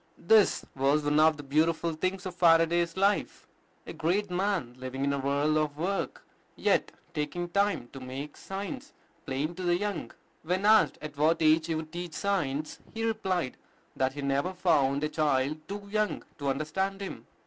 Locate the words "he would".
11.67-11.91